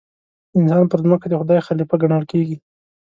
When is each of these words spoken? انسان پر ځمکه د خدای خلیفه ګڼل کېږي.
انسان 0.57 0.83
پر 0.91 0.99
ځمکه 1.05 1.27
د 1.29 1.33
خدای 1.39 1.59
خلیفه 1.67 1.95
ګڼل 2.01 2.23
کېږي. 2.31 2.57